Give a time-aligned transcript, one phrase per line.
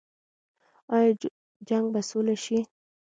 [0.95, 1.11] آیا
[1.67, 2.59] جنګ به سوله شي؟